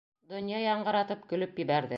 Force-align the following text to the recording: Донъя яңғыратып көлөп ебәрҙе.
Донъя 0.31 0.61
яңғыратып 0.63 1.31
көлөп 1.35 1.65
ебәрҙе. 1.67 1.89